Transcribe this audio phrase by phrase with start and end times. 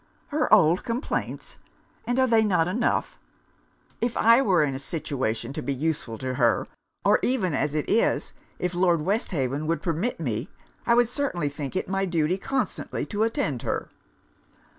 [0.29, 1.59] 'Her old complaints!
[2.07, 3.19] And are not they enough?
[4.01, 6.67] If I were in a situation to be useful to her;
[7.05, 10.49] or even as it is, if Lord Westhaven would permit me,
[10.87, 13.89] I should certainly think it my duty constantly to attend her.'